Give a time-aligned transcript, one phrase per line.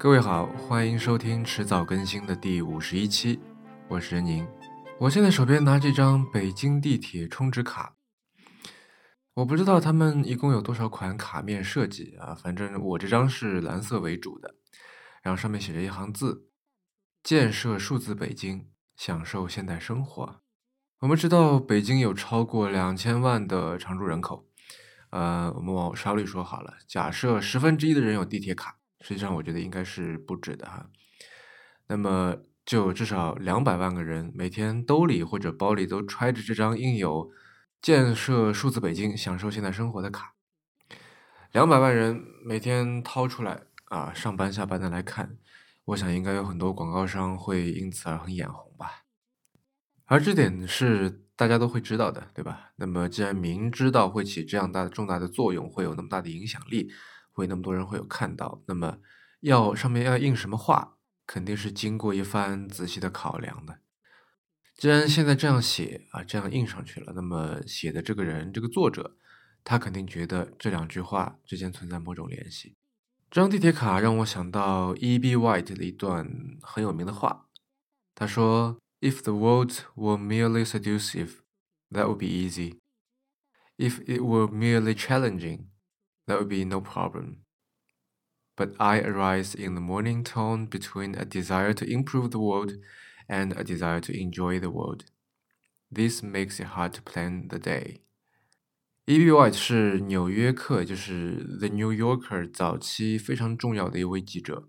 [0.00, 3.40] 各位好，欢迎收听迟早更新的第五十一期，
[3.88, 4.46] 我是任宁。
[4.96, 7.96] 我现在手边拿这张北京地铁充值卡，
[9.34, 14.54] 我不知道他们一共有多少款卡面设计啊，反正我这张是蓝色为主的，
[15.20, 16.46] 然后上面写着一行字：
[17.24, 20.40] 建设数字北京，享受现代生活。
[21.00, 24.46] 我们知道北京有超过两千万的常住人口。
[25.10, 30.88] 呃，我们往少里说好了，假设十分之一的人有地铁卡，实际上我觉得应该是不止的哈。
[31.86, 37.30] 那么就至少两百万个人每天兜里或者包里都揣着这张印有
[37.80, 40.34] “建设数字北京，享受现代生活”的卡，
[41.52, 45.38] 两百万人每天掏出来啊，上班下班的来看，
[45.86, 49.04] 我想应该有很多广告商会因此而很眼红吧。
[50.06, 51.24] 而这点是。
[51.38, 52.72] 大家都会知道的，对吧？
[52.74, 56.90] 那么既然明知道会起这样大的重大的作用，会有那么大的影响力，
[57.38, 58.98] 会那么多人会有看到，那么
[59.40, 63.78] 要上面要印什么话，肯定是经过一番仔细的考量的。
[64.76, 69.16] 既然现在这样写啊，这样印上去了，那么写的这个人，这个作者，
[69.62, 72.76] 他肯定觉得这两句话之间存在某种联系。
[73.30, 75.36] 这张地铁卡让我想到 E.B.
[75.36, 76.28] White 的一段
[76.60, 77.46] 很有名的话，
[78.14, 78.78] 他说。
[79.00, 81.34] If the world were merely seductive,
[81.92, 82.80] that would be easy.
[83.76, 85.66] If it were merely challenging,
[86.28, 87.38] that would be no problem.
[88.56, 92.74] But I arise in the morning tone between a desire to improve the world
[93.28, 95.06] and a desire to enjoy the world.
[95.90, 98.02] This makes it hard to plan the day.
[99.06, 99.30] E.B.
[99.30, 104.68] White 是纽约客，就是 The New Yorker 早期非常重要的一位记者。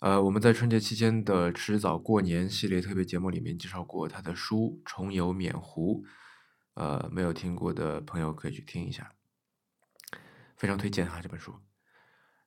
[0.00, 6.04] 呃，我们在春节期间的迟早过年系列特别节目里面介绍过他的书《重游缅湖》，
[6.74, 9.15] 呃，没有听过的朋友可以去听一下，
[10.56, 11.54] 非常推荐哈这本书。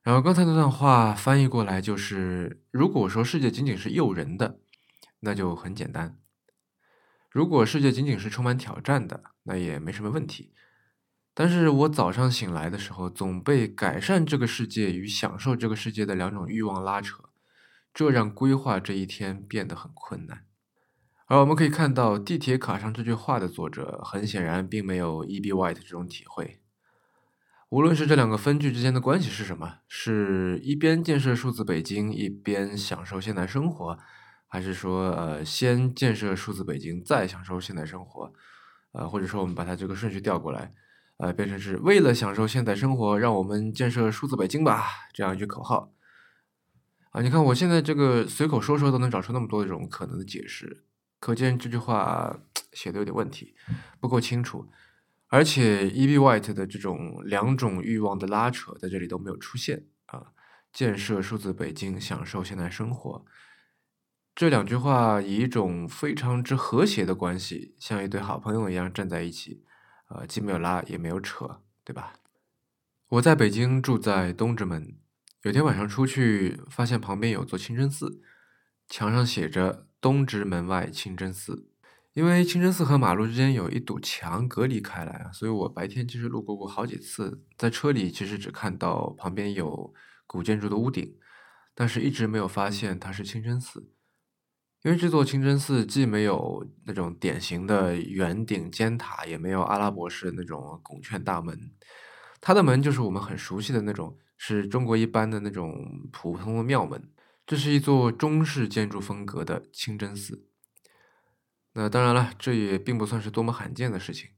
[0.02, 4.60] 然后刚才那段话翻译过来就是：如果说世界仅仅是诱人的，
[5.20, 6.16] 那就很简单；
[7.30, 10.52] 如果世界仅仅是充满挑战的，那也没什么问题。
[11.34, 17.24] 但是我早上醒来的时候，总被改善这个世界与享受这个世界的两种欲望拉扯。
[17.92, 20.46] 这让规划这一天变得很困难，
[21.26, 25.52] 而我们可以看到地铁卡上这句话的作者，很显然并没有 E.B.
[25.52, 26.59] White 这种体会。
[27.70, 33.96] 无论是这两个分句之间的关系是什么，是一边建设数字北京，一边享受现代生活，
[34.48, 38.32] 还是说呃先建设数字北京，再享受现代生活？
[38.90, 40.74] 呃，或者说我们把它这个顺序调过来，
[41.18, 45.92] 呃，变成是为了享受现代生活，让我们建设数字北京吧，这样一句口号。
[47.12, 50.82] 啊，你看我现在这个随口说说都能找出那么多这种可能的解释，
[51.20, 52.36] 可见这句话
[52.74, 53.54] 写的有点问题，
[54.00, 54.66] 不够清楚。
[55.30, 56.18] 而且 E.B.
[56.18, 60.32] White 的这种两种欲望的拉扯在这里都没有出现啊。
[60.72, 63.24] 建设数字北京，享受现代生活，
[64.34, 69.64] 这两句话以一种非常之和谐的关系，像一对好朋友一样站在一起，
[70.08, 72.14] 呃，既没有拉也没有扯，对吧？
[73.08, 74.96] 我在北京住在东直门。
[75.42, 78.20] 有天晚上出去，发现旁边有座清真寺，
[78.88, 81.69] 墙上写着“东直门外清真寺”。
[82.12, 89.94] 因为清真寺和马路之间有一堵墙隔离开来啊，所以我白天其实路过过好几次，在车里其实只看到旁边有
[90.26, 91.16] 古建筑的屋顶，
[91.74, 93.90] 但是一直没有发现它是清真寺。
[94.82, 101.72] 因为这座清真寺既没有那种典型的圆顶尖塔，也没有阿拉伯式那种拱券大门，
[102.40, 104.16] 它的门就是我们很熟悉的那种。
[104.42, 107.10] 是中国一般的那种普通的庙门，
[107.46, 110.46] 这是一座中式建筑风格的清真寺。
[111.72, 114.30] 那当然了，这也并不算是多么罕见的事情。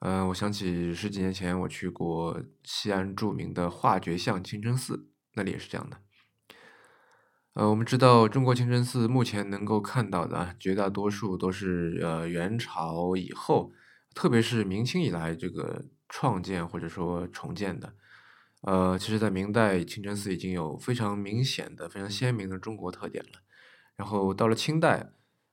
[0.00, 5.98] 嗯，我想起十几年前我去过西安著名的化觉巷清真寺，那里也是这样的。
[7.52, 13.72] 呃，我们知道中国清真寺目前能够看到的绝大多数都是呃元朝以后，
[14.14, 17.94] 特别是明清以来这个创建或者说重建的。
[18.62, 23.40] 呃，其实，在明代，清真寺已经有非常明显的、非常鲜明的中国特点了。
[23.96, 25.12] 然后到了清代，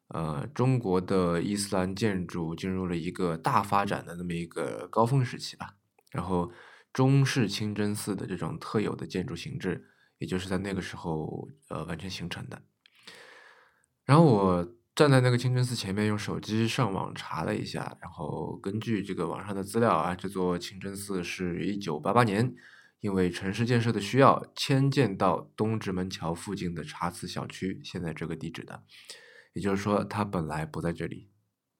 [0.09, 5.75] 呃，中国的伊斯兰建筑进入了一个大发展的那么一个高峰时期吧。
[6.11, 6.51] 然后，
[6.93, 9.85] 中式清真寺的这种特有的建筑形制，
[10.17, 12.61] 也就是在那个时候呃完全形成的。
[14.05, 22.55] 然后我站在那个清真寺前面，用手机上网查了一下，然后根据这个网上的资料啊，这座清真寺是一九八八年。
[22.99, 28.81] 因为城市建设的需要，迁建到东直门桥附近的茶祠小区，现在这个地址的，
[29.57, 31.31] 也就是说，它本来不在这里。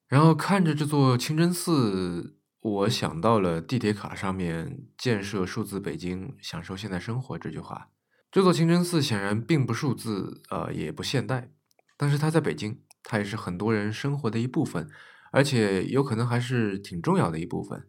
[0.08, 7.90] 然后看着这座清真寺，我想到了地铁卡上面“建设数字北京，享受现代生活”这句话。
[8.32, 11.52] 这座清真寺显然并不数字，呃，也不现代，
[11.96, 14.90] 但是它在北京，它也是很多人生活的一部分，
[15.30, 17.86] 而且有可能还是挺重要的一部分。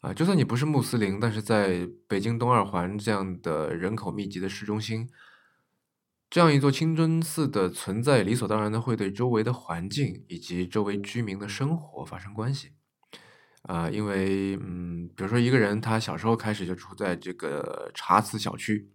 [0.00, 5.08] 啊，就算你不是穆斯林，但是在北京东二环这样的人口密集的市中心，
[6.32, 12.70] 这样一座清真寺的存在，理所当然的会对周围的环境以及周围居民的生活发生关系。
[13.64, 18.90] 啊，因为，嗯，比如说一个人，他小时候开始就住在这个茶祠小区。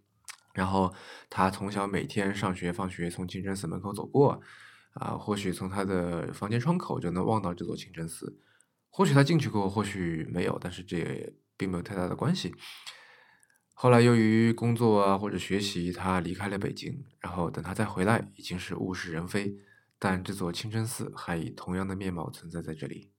[0.52, 0.92] 然后
[1.30, 4.40] 他从小每天上学放学从清真寺门口走过，
[4.94, 8.36] 啊，或许从他的房间窗口就能望到这座清真寺，
[8.90, 12.52] 或许他进去过，或许没有，但是这也并没有太大的关系。
[13.80, 19.54] 后来由于工作啊或者学习，他离开了北京，然后等他再回来，已经是物是人非，
[20.00, 23.12] 但这座清真寺还以同样的面貌存在在这里。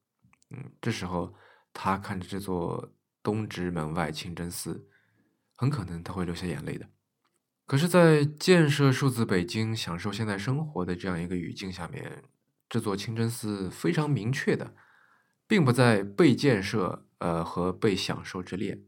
[0.49, 1.33] 嗯，这时候
[1.71, 4.85] 他看着这座东直门外清真寺，
[5.55, 6.89] 很可能他会流下眼泪的。
[7.65, 12.25] 可是，在建设数字北京、享受现代生活的这样一个语境下面，
[12.67, 14.75] 这座清真寺非常明确的，
[15.47, 18.81] 并不在被建设呃和被享受之列。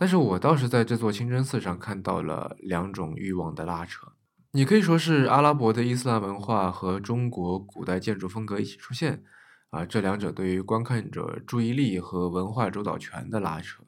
[0.00, 4.12] 但是我倒是在这座清真寺上看到了两种欲望的拉扯。
[4.52, 9.22] 你可以说是阿拉伯的伊斯兰文化和中国古代建筑风格一起出现，
[9.68, 13.82] 啊，这两者对于观看者注意力和文化主导权的拉扯。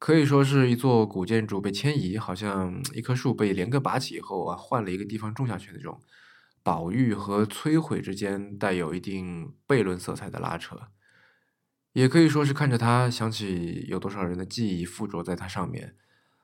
[0.00, 6.00] 可以说是一座古建筑被迁移，好像一棵树被连根拔起以后啊，换了一个地方种下去那种
[6.64, 10.88] 保育和摧毁之间带有一定悖论色彩的拉扯。
[11.92, 15.96] 也可以说是看着它，想起有多少人的记忆附着在它上面，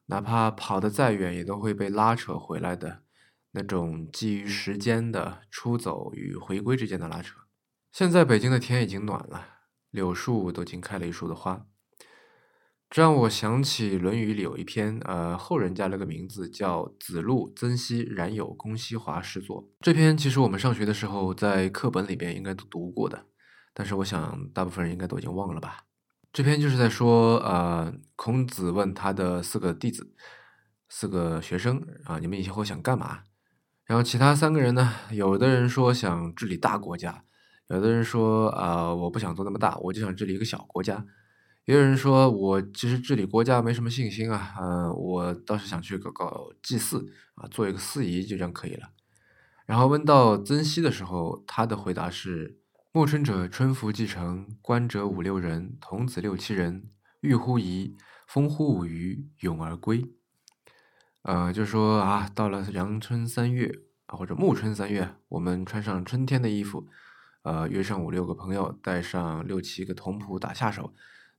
[0.07, 3.03] 哪怕跑得再远，也都会被拉扯回来的
[3.53, 7.35] 那种基于时间的出走与回归之间的拉扯。
[7.93, 9.47] 现在北京的天已经暖了，
[9.91, 11.67] 柳树都已经开了一树的花。
[12.91, 19.63] 这让我想起《论语》里有一篇，呃，后人加了个名字叫《子路曾皙冉有公西华诗作》。
[19.81, 23.27] 这篇其实我们上学的时候在课本里边应该都读过的，
[23.79, 25.85] 但是我想大部分人应该都已经忘了吧。
[26.33, 30.13] 这篇就是在说，呃，孔子问他的四个弟子、
[30.89, 33.21] 四个学生啊，你们以后想干嘛？
[33.85, 37.23] 然后其他三个人呢，有的人说想治理大国家，
[37.69, 41.07] 有的人说，啊，我不想做那么大，我就想治理一个小国家。
[41.67, 48.89] 也有人说，我其实治理国家没什么信心啊，嗯，我倒是想去搞搞祭祀啊，做一个司仪就这样可以了。
[49.67, 52.59] 然后问到曾皙的时候，他的回答是：
[52.99, 56.91] 暮春者，春服既成，观者五六人，童子六七人，
[57.21, 57.95] 欲乎沂，
[58.27, 60.05] 风乎舞雩，咏而归。
[61.23, 63.73] 呃，就说啊，到了阳春三月
[64.07, 66.89] 啊，或者暮春三月，我们穿上春天的衣服，
[67.43, 70.93] 呃，约上五六个朋友，带上六七个童仆打下手。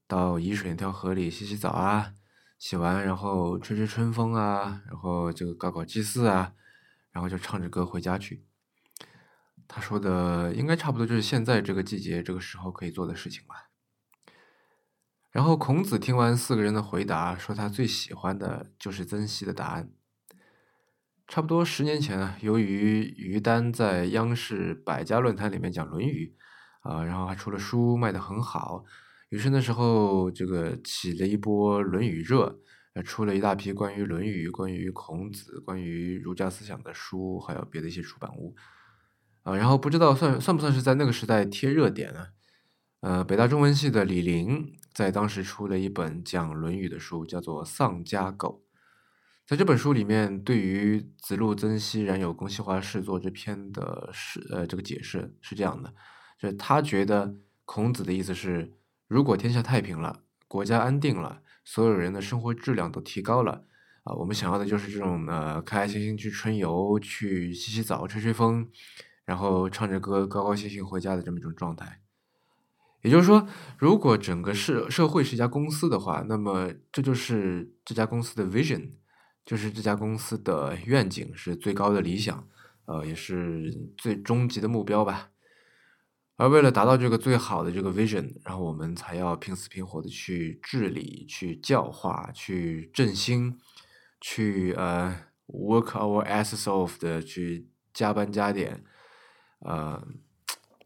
[0.08, 2.14] 到沂水那条河里洗洗澡啊，
[2.58, 6.54] 洗完然后吹吹春风啊，然后就搞搞祭祀啊，
[7.12, 8.46] 然后就唱着歌回家去。
[9.72, 13.70] 他说的应该差不多就是现在这个季节这个时候可以做的事情吧。
[15.32, 19.92] 然后孔子听完四个人的回答，说他最喜欢的就是曾皙的答案。
[21.28, 26.36] 差不多十年前啊，由于于丹在央视百家论坛里面讲《论语》，
[26.90, 28.84] 啊，然后还出了书，卖的很好。
[29.30, 32.60] 于是那时候，这个起了一波《论语》热，
[33.06, 38.56] 出了一大批关于《论语》、关于孔子、关于儒家思想的书，还有别的一些出版物，
[39.44, 42.28] 啊，然后不知道算算不算是在那个时代贴热点呢？
[43.02, 48.64] 呃，北大中文系的李林在当时出了一本讲《论语》的书，叫做《丧家狗》。
[49.48, 55.94] 在这本书里面，对于“子路曾皙冉有公西华诗作”这篇的是呃这个解释是这样的，
[56.40, 58.74] 就是他觉得孔子的意思是。
[59.08, 63.66] 如果天下太平了，国家安定了，所有人的生活质量都提高了，
[64.04, 68.70] 啊，我们想要的就是这种呃，开开心心去春游，去洗洗澡，吹吹风，
[69.30, 72.02] 然后唱着歌，高高兴兴回家的这么一种状态。
[73.04, 78.94] 也就是说，如果整个社社会是一家公司的话，那么这就是这家公司的 vision，
[79.46, 82.48] 就是这家公司的愿景，是最高的理想，
[82.86, 85.30] 呃，也是最终极的目标吧。
[86.38, 93.60] 而为了达到这个最好的这个 vision，然后我们才要拼死拼活的去治理、去教化、去振兴、
[94.20, 98.84] 去呃 work our asses off 的去加班加点，
[99.60, 100.08] 呃，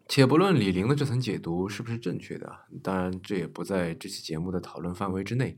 [0.08, 5.58] 且不论李玲的这层解读是不是正确的，当然这也不在这期节目的讨论范围之内。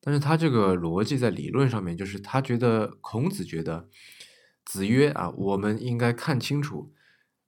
[0.00, 3.88] 但是他这个逻辑在理论上面，就是他觉得孔子觉得
[4.64, 6.92] 子曰啊，我们应该看清楚。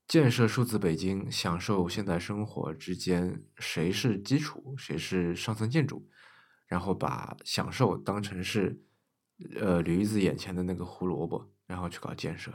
[0.08, 6.06] 建设数字北京，享受现代生活之间，谁是基础，谁是上层建筑？
[6.66, 8.82] 然后把享受当成是
[9.58, 12.52] 呃驴子眼前的那个胡萝卜，然后去搞建设。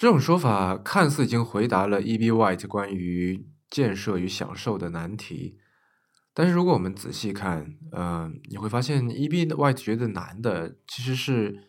[0.00, 2.32] 这种说法看似已经回答了 E.B.
[2.32, 5.58] White 关于建设与享受的难题，
[6.32, 9.44] 但是如果我们仔细看，嗯，你会发现 E.B.
[9.48, 11.64] White 觉得难的其实是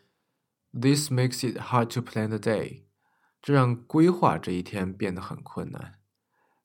[0.72, 2.84] This makes it hard to plan the day，
[3.42, 5.96] 这让规划这一天变得很困难。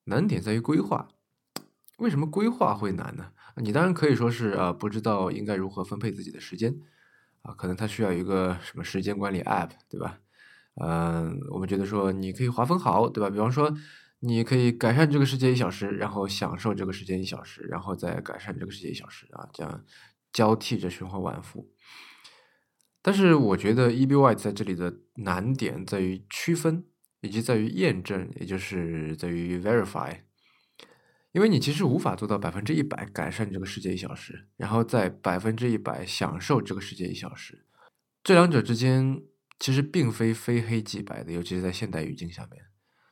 [0.04, 1.08] 难点在于规划，
[1.99, 3.32] 为什么规划会难呢？
[3.56, 6.78] 你当然可以说是啊，不知道应该如何分配自己的时间
[7.42, 10.20] 啊，可能他需要一个什么时间管理 App，对吧？
[10.78, 13.30] 嗯，我们觉得说你可以划分好，对吧？
[13.30, 13.75] 比方说，
[14.21, 19.83] 你可以改善这个世界一小时，然后享受这个时间一小时，然后再改善这个世界一小时啊，这样
[20.35, 21.73] 交替着循环往复。
[23.00, 26.85] 但是我觉得 E B Y 在这里的难点在于区分，
[27.23, 30.18] 以及在于验证，也就是在于 verify。
[31.33, 37.64] 因为你其实无法做到百分之一百改善这个世界一小时，然后在百分之一百享受这个世界一小时，
[38.23, 39.23] 这两者之间。
[39.59, 42.65] 其实并非非黑即白的，尤其是在现代语境下面，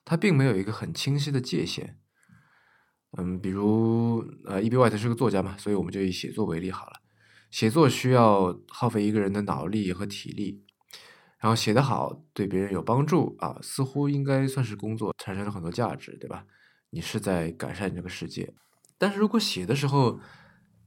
[0.04, 1.98] 它并没有一个很清晰的界限。
[3.16, 4.76] 嗯，比如呃，E.B.
[4.76, 7.00] White 是个作家嘛，所以我们就以写作为例好了。
[7.50, 10.64] 写作需要耗费一个人的脑力和体力，
[11.38, 16.44] 然后写得好，对别人有帮助啊，似乎应该算是工作，产生了很多价值，对吧？
[16.90, 18.52] 你是在改善这个世界。
[18.98, 20.18] 但是如果写的时候，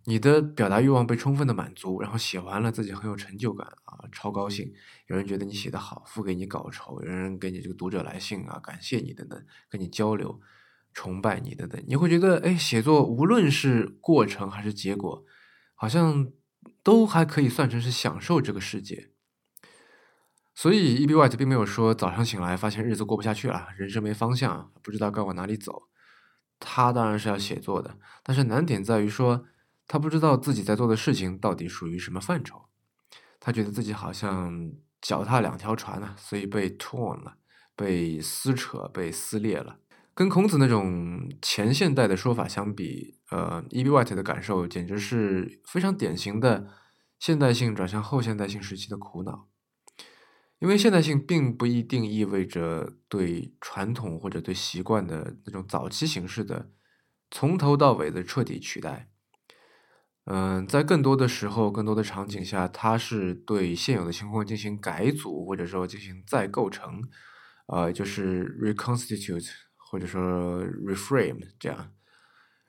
[0.09, 4.71] 你的表达欲望被充分的满足，然后写完了自己很有成就感啊，超高兴。
[5.07, 10.39] 有人觉得你写得好，付给你稿酬；有人给你这个读者来信啊，感谢你等等，跟你交流，
[10.93, 11.83] 崇拜你等等。
[11.85, 15.25] 你会觉得，哎，写作无论是过程还是结果，
[15.75, 16.31] 好像
[16.83, 19.09] 都还可以算成是享受这个世界。
[20.55, 21.15] 所以，E.B.
[21.15, 25.89] White 并没有说早上醒来发现日子过不下去了，人生没方向，不知道该往哪里走。
[26.61, 29.43] 他当然是要写作的，但是难点在于说。
[29.87, 32.65] 他不知道自己在做的事情到底属于什么范畴，
[33.39, 37.37] 他觉得自己好像脚踏两条船呢，所以被 torn 了，
[37.75, 39.79] 被撕扯，被撕裂了。
[40.13, 43.89] 跟孔子那种前现代的说法相比，呃，E.B.
[43.89, 46.67] White 的感受简直是非常典型的
[47.19, 49.47] 现代性转向后现代性时期的苦恼。
[50.57, 56.71] 因为现代性并不一定意味着对传统或者对习惯的那种早期形式的
[57.29, 59.11] 从头到尾的彻底取代。
[60.29, 67.01] 嗯，在更多的时候、更多的场景下，它是对现有的情况进行改组，或者说进行再构成，
[67.67, 71.93] 呃，就是 reconstitute 或者说 reframe 这样。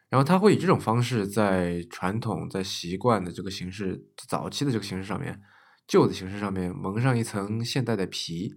[0.08, 5.42] 然后它会以这种方式在传统、在习惯的这个形式、早期的这个形式上面、
[5.88, 8.54] 旧的形式上面蒙上一层现代的皮，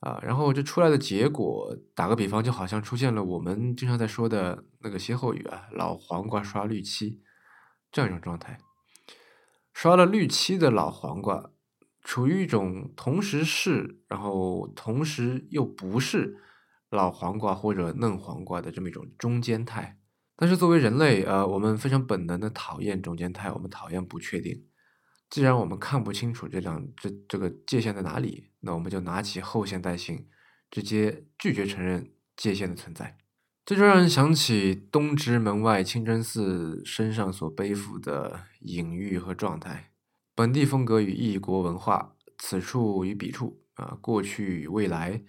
[0.00, 7.22] 啊，然后这出来的结果，打个比方，就好像出现了我们经常在说的那个歇后语啊，“老黄瓜刷绿漆”。
[7.96, 8.58] 这样一种状态，
[9.72, 11.50] 刷了绿漆的老黄瓜，
[12.02, 16.36] 处于一种同时是，然后同时又不是
[16.90, 19.98] 老黄瓜或者嫩黄瓜的这么一种中间态。
[20.36, 24.66] 但是作为人类，呃，我们非常本能的讨厌中间态，我们讨厌不确定。
[25.30, 30.28] 既然我们看不清楚这两这这个界限在哪里，那我们就拿起后现代性，
[30.70, 33.16] 直接拒绝承认界限的存在。
[33.66, 39.90] 这就让人想起东直门外清真寺身上所背负的隐喻和状态，
[40.36, 45.20] 本地风格与异国文化，此处与彼处啊，过去与未来，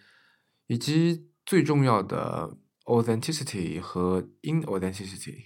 [0.67, 5.45] 以及最重要的 authenticity 和 inauthenticity。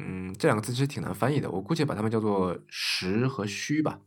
[0.00, 4.00] 嗯，这两个字其实挺难翻译的，我姑且把它们叫做实和虚吧。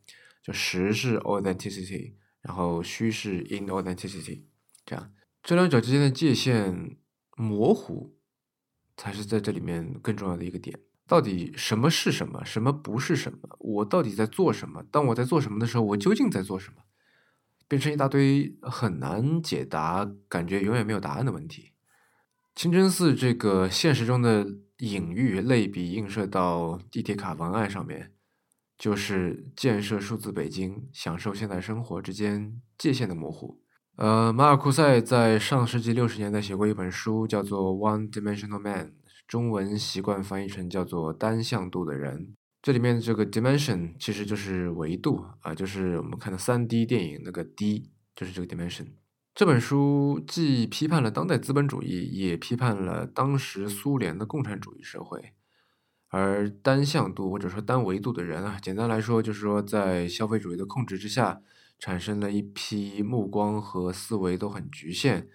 [0.44, 4.42] 就实是 authenticity，然后虚是 inauthenticity。
[4.86, 6.98] 这样，这两者之间的界限
[7.38, 8.13] 模糊。
[8.98, 13.40] 才是在这里面更重要的一个点，到底什么是什么，什么不是什么？
[13.60, 14.84] 我到底在做什么？
[14.92, 16.82] 当我在做什么的时候，我究竟在做什么？
[17.68, 21.72] 变成一大堆很难解答、感觉永远没有答案的问题。
[22.54, 24.48] 清真寺这个现实中的
[24.78, 28.14] 隐喻类比映射到地铁卡文案上面，
[28.78, 33.64] 就是建设数字北京、享受现代生活之间界限的模糊。
[33.98, 38.88] 呃，马尔库塞在上世纪六十年代写过一本书，叫做《One Dimensional Man》，
[39.25, 42.36] 中文习惯翻译成叫做“单向度的人”。
[42.62, 48.88] 这里面这个 dimension 其实就是维度啊，就是我们看的三 D 电影那个 D，就是这个 dimension。
[49.34, 55.32] 这本书既批判了当代资本主义，也批判了当时苏联的共产主义社会。
[56.10, 61.42] 而单向度或者说单维度的人啊，简单来说就是说在消费主义的控制之下。
[61.86, 65.27] 产生了一批目光和思维都很局限，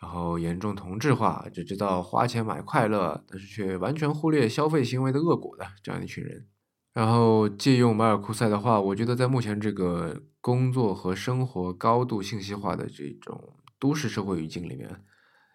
[0.00, 6.46] 然后严重同质化，只知道花钱买快乐，但是却完全忽略消费行为的恶果的这样一群人。
[6.94, 15.04] 然后借用马尔库塞的话，我觉得在目前这个工作和生活高度信息化的这种都市社会语境里面，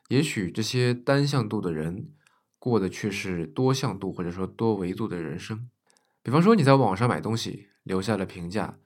[0.10, 2.12] 也许这些单向度的人
[2.60, 5.68] 过的却是多向度或者说多维度的人生。
[6.22, 8.78] 比方说你在网上买东西留下了评价，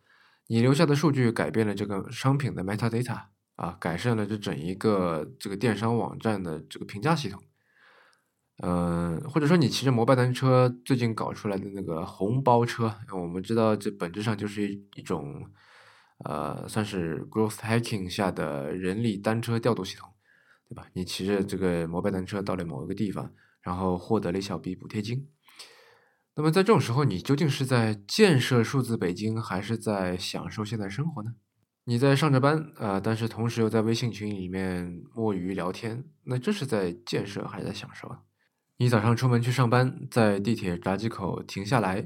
[0.52, 3.26] 你留下的数据改变了这个商品的 metadata
[3.56, 7.40] 啊，改善了这整一个这个电商网站的这个评价系统。
[8.64, 15.46] 嗯，或者说你骑着摩拜单车，最近搞出来的那个红包车，我们知道这本质上就是一一种，
[16.26, 20.10] 呃，算是 growth hacking 下的人力单车调度系统，
[20.68, 20.88] 对吧？
[20.94, 25.30] 你骑着这个摩拜单车到了某一个地方，然后获得了一小笔补贴金。
[26.40, 31.34] 那么在这种时候，你究竟是在建设数字北京，还是在享受现代生活呢？
[31.84, 38.22] 你在上着班啊，但是同时又在微信群里面摸鱼聊天，那这是在建设还是在享受啊？
[38.78, 42.06] 你早上出门去上班，在地铁闸机口停下来，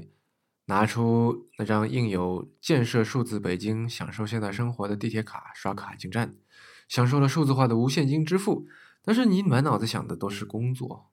[0.64, 6.34] 拿出那张印有“建设数字北京，享受现代生活”的地铁卡，刷卡进站，
[6.88, 8.66] 享受了数字化的无现金支付。
[9.04, 11.12] 但是你满脑子想的都是工作，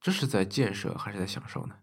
[0.00, 1.76] 这是在建设还是在享受呢？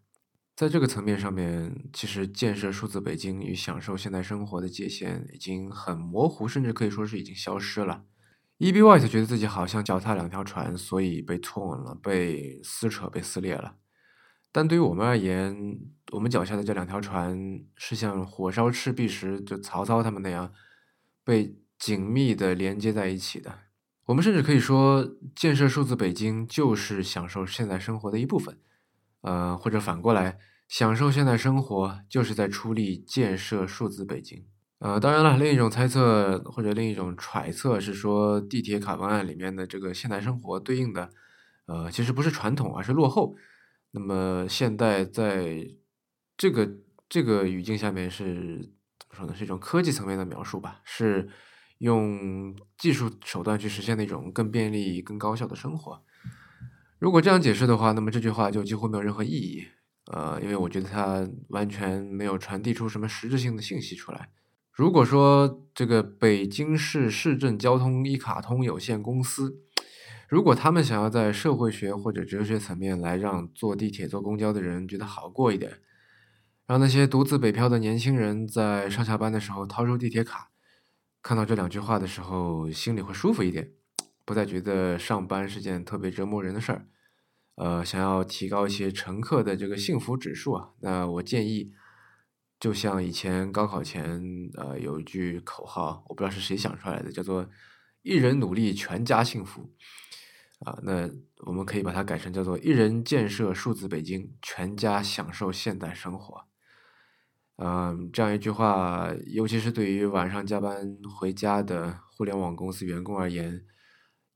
[0.57, 8.05] 在这个层面上面，其实建设数字北京与享受现代生活的界限已经很模糊，甚至可以说是已经消失了。
[8.57, 8.81] E.B.
[8.81, 13.75] White 觉得自己好像脚踏两条船，所以被 torn 了，被撕扯，被撕裂了。
[14.51, 15.77] 但对于我们而言，
[16.13, 20.51] 我们脚下的这两条船是像火烧赤壁时就曹操他们那样
[21.23, 23.59] 被紧密的连接在一起的。
[24.05, 28.57] 我们甚至可以说，建设数字北京就是享受现代生活的一部分。
[29.27, 30.37] 呃，或者反过来，
[30.69, 34.45] 享受现代生活就是在出力建设数字北京。
[34.79, 41.09] 呃，当然了，另一种猜测或者另一种揣测是说，地铁卡方案里面的这个现代生活对应的，
[41.65, 43.35] 呃，其实不是传统，而是落后。
[43.91, 45.67] 那么现代在
[46.37, 46.69] 这个
[47.09, 49.35] 这个语境下面是怎么说呢？
[49.35, 51.27] 是一种科技层面的描述吧，是
[51.79, 56.01] 用技术手段去实现那种更便利、更高效的生活。
[56.99, 59.67] 如果这样解释的话，那么这句话就几乎没有任何意义。
[60.11, 64.29] 呃，因为我觉得它完全没有传递出什么实质性的信息出来。
[64.71, 69.63] 如果说这个北京市市政交通一卡通有限公司，
[70.29, 75.79] 如果他们想要在社会学或者哲学层面来让坐地铁、坐公交的人觉得好过一点，
[76.65, 80.51] 让那些独自北漂的年轻人在上下班的时候掏出地铁卡，
[81.21, 83.71] 看到这两句话的时候心里会舒服一点，
[84.27, 86.85] 不再觉得上班是件特别折磨人的事儿。
[87.55, 91.71] 呃，想要提高一些乘客的这个幸福指数啊，那我建议。
[92.59, 94.19] 就像以前高考前，
[94.55, 97.47] 呃，有一句口号，我不知道是谁想出来的，叫做
[98.01, 99.69] “一人努力，全家幸福”。
[100.65, 101.07] 啊，那
[101.45, 106.45] 我们可以把它改成叫做“一人建设数字北京，全家享受现代生活”。
[107.61, 113.63] 嗯，这样一句话，尤其是对于晚上加班回家的互联网公司员工而言，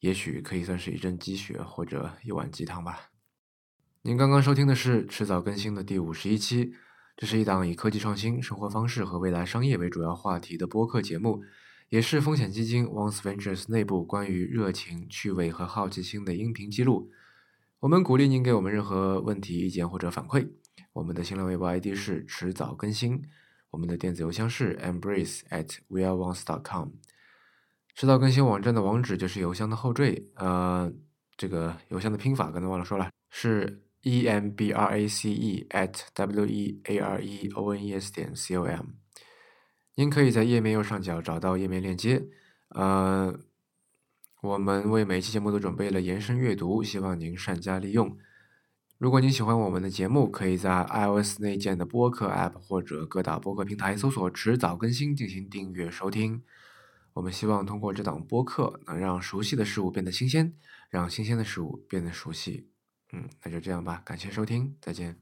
[0.01, 3.09] 也许可以算是一针鸡血或者一碗鸡汤吧。
[4.01, 6.73] 您刚刚收听的是迟早更新的第五十一期。
[7.15, 11.43] 这是一档以科技创新、生活方式和未来商业为主要话题的播客节目，
[11.89, 17.11] 也是风险基金 Once Ventures 内部关于热情、趣味和好奇心的音频记录。
[17.81, 20.49] 我们鼓励您给我们任何问题、意见或者反馈。
[20.93, 23.21] 我们的新浪微博 ID 是迟早更新，
[23.69, 26.89] 我们的电子邮箱是 embrace at weareones.com。
[27.95, 30.91] 迟早更新网站的网址就是邮箱的后缀，呃，
[31.37, 33.83] 这个邮箱的拼法刚才忘了说了，是。
[34.03, 37.93] e m b r a c e at w e a r e o n e
[37.93, 38.83] s 点 c o m，
[39.93, 42.25] 您可以在页面右上角找到页面链接。
[42.69, 43.31] 呃，
[44.41, 48.17] 我们为每期节目都准备了延伸阅读，希望您善加利用。
[48.97, 56.41] 如果您喜欢我们的节目，可以在 iOS 内建的播客 App 或者各大播客平台搜索“迟早更新”进行订阅收听。
[57.13, 60.53] 我们希望通过这档播客，能让熟悉的事物变得新鲜，
[60.89, 62.69] 让新鲜的事物变得熟悉。
[63.11, 65.19] 嗯，那就这样吧，感谢收听，再见。